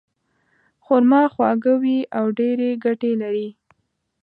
خرما 0.85 1.21
خواږه 1.33 1.73
وي 1.81 1.99
او 2.17 2.25
ډېرې 2.39 2.69
ګټې 2.85 3.11
لري. 3.21 3.49